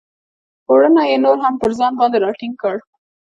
پوړنی 0.65 1.03
یې 1.11 1.17
نور 1.25 1.37
هم 1.43 1.53
پر 1.61 1.71
ځان 1.79 1.93
باندې 1.99 2.17
را 2.23 2.31
ټینګ 2.39 2.55
کړ. 2.61 2.75